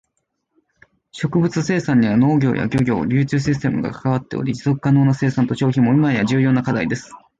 [1.11, 7.11] 食物生産には農業や漁業、流通システムが関わっており、持続可能な生産と消費も今や重要な課題です。